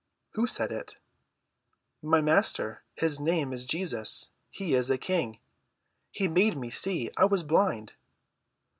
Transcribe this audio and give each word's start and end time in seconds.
"Who 0.31 0.47
said 0.47 0.71
it?" 0.71 0.95
"My 2.01 2.23
Master. 2.23 2.81
His 2.95 3.19
Name 3.19 3.53
is 3.53 3.67
Jesus. 3.67 4.31
He 4.49 4.73
is 4.73 4.89
a 4.89 4.97
King. 4.97 5.37
He 6.09 6.27
made 6.27 6.57
me 6.57 6.71
see. 6.71 7.11
I 7.17 7.25
was 7.25 7.43
blind." 7.43 7.93